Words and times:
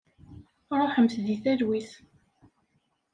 Ruḥemt 0.79 1.13
deg 1.27 1.37
talwit. 1.43 1.89